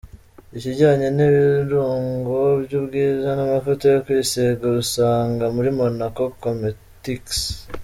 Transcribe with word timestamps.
Ikijyanye 0.57 1.07
n'ibirungo 1.17 2.37
by'ubwiza 2.63 3.29
n'amavuta 3.33 3.85
yo 3.93 3.99
kwisiga, 4.05 4.61
ubisanga 4.71 5.45
muri 5.55 5.69
Monaco 5.79 6.23
Cometics. 6.43 7.37